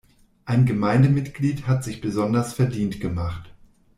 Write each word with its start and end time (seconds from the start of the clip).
Ein 0.45 0.65
Gemeindemitglied 0.65 1.67
hat 1.67 1.83
sich 1.83 2.01
besonders 2.01 2.55
verdient 2.55 2.99
gemacht. 3.01 3.53